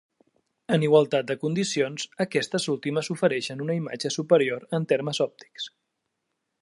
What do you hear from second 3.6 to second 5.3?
una imatge superior en termes